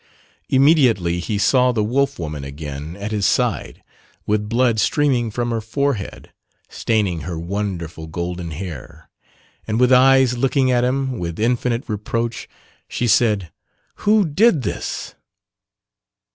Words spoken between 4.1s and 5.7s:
with blood streaming from her